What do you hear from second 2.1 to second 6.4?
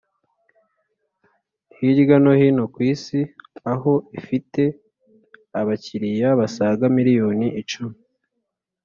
no hino kw Isi, aho ifite abakiliya